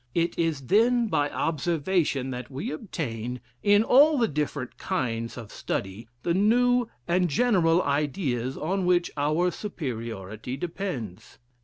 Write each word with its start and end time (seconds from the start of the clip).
It 0.15 0.35
is 0.39 0.61
then 0.61 1.09
by 1.09 1.29
observation 1.29 2.31
that 2.31 2.49
we 2.49 2.71
obtain, 2.71 3.39
in 3.61 3.83
all 3.83 4.17
the 4.17 4.27
different 4.27 4.79
kinds 4.79 5.37
of 5.37 5.51
study, 5.51 6.07
the 6.23 6.33
new 6.33 6.87
and 7.07 7.29
general 7.29 7.83
ideas 7.83 8.57
on 8.57 8.87
which 8.87 9.11
our 9.15 9.51
superiority 9.51 10.57
depends. 10.57 11.37